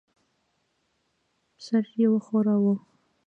سر 1.65 1.83
یې 1.99 2.07
وښوراوه. 2.11 2.75